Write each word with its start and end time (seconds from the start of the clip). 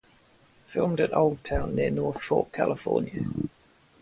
Filmed 0.65 0.99
at 0.99 1.15
Old 1.15 1.43
Town 1.43 1.75
near 1.75 1.91
North 1.91 2.23
Fork, 2.23 2.51
California. 2.53 3.23